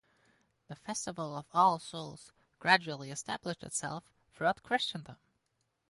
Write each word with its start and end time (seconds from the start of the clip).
The 0.67 0.75
festival 0.75 1.37
of 1.37 1.45
All 1.53 1.77
Souls 1.77 2.31
gradually 2.57 3.11
established 3.11 3.61
itself 3.61 4.03
throughout 4.33 4.63
Christendom. 4.63 5.17